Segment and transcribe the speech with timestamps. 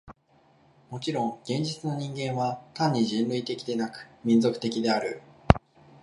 [0.89, 5.21] もちろん現実の人間は単に人類的でなく、民族的である。